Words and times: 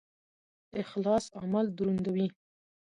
اخلاص 0.81 1.25
عمل 1.41 1.65
دروندوي 1.77 2.27